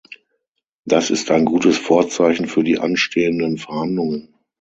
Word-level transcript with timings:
Das 0.83 1.11
ist 1.11 1.29
ein 1.29 1.45
gutes 1.45 1.77
Vorzeichen 1.77 2.47
für 2.47 2.63
die 2.63 2.79
anstehenden 2.79 3.59
Verhandlungen. 3.59 4.33